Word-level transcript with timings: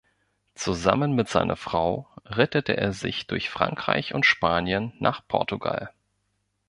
Zusammen 0.55 1.13
mit 1.13 1.29
seiner 1.29 1.55
Frau 1.55 2.07
rettete 2.25 2.75
er 2.75 2.91
sich 2.91 3.27
durch 3.27 3.51
Frankreich 3.51 4.15
und 4.15 4.25
Spanien 4.25 4.93
nach 4.97 5.27
Portugal. 5.27 5.91